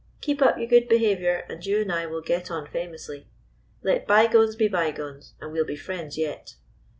Keep 0.19 0.41
up 0.41 0.57
your 0.57 0.65
good 0.65 0.89
behavior, 0.89 1.45
and 1.47 1.63
you 1.63 1.79
and 1.81 1.91
I 1.91 2.07
will 2.07 2.23
get 2.23 2.49
on 2.49 2.65
famously. 2.65 3.27
Let 3.83 4.07
bygones 4.07 4.55
be 4.55 4.67
bygones, 4.67 5.35
and 5.39 5.51
we 5.51 5.61
'll 5.61 5.63
be 5.63 5.75
friends 5.75 6.17
yet." 6.17 6.55